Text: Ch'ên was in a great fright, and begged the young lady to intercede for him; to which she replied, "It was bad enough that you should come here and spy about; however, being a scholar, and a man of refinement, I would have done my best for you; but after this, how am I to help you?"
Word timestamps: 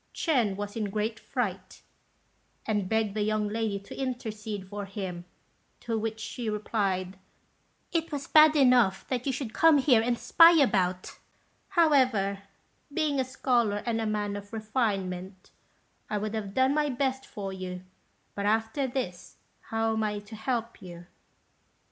Ch'ên 0.15 0.55
was 0.55 0.75
in 0.75 0.87
a 0.87 0.89
great 0.89 1.19
fright, 1.19 1.83
and 2.65 2.89
begged 2.89 3.13
the 3.13 3.21
young 3.21 3.47
lady 3.47 3.77
to 3.81 3.95
intercede 3.95 4.67
for 4.67 4.85
him; 4.85 5.25
to 5.79 5.95
which 5.99 6.19
she 6.19 6.49
replied, 6.49 7.19
"It 7.91 8.11
was 8.11 8.25
bad 8.25 8.55
enough 8.55 9.07
that 9.09 9.27
you 9.27 9.31
should 9.31 9.53
come 9.53 9.77
here 9.77 10.01
and 10.01 10.17
spy 10.17 10.53
about; 10.53 11.19
however, 11.69 12.41
being 12.91 13.19
a 13.19 13.23
scholar, 13.23 13.83
and 13.85 14.01
a 14.01 14.07
man 14.07 14.35
of 14.35 14.51
refinement, 14.53 15.51
I 16.09 16.17
would 16.17 16.33
have 16.33 16.55
done 16.55 16.73
my 16.73 16.89
best 16.89 17.23
for 17.27 17.53
you; 17.53 17.83
but 18.33 18.47
after 18.47 18.87
this, 18.87 19.35
how 19.69 19.93
am 19.93 20.01
I 20.01 20.17
to 20.17 20.35
help 20.35 20.81
you?" 20.81 21.05